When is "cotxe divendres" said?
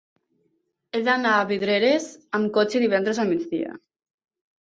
2.55-3.21